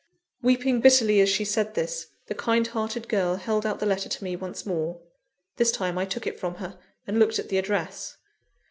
[0.41, 4.23] Weeping bitterly as she said this, the kind hearted girl held out the letter to
[4.23, 4.99] me once more.
[5.57, 8.17] This time I took it from her, and looked at the address.